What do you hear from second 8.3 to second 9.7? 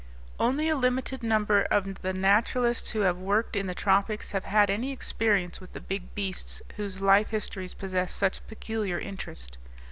peculiar interest.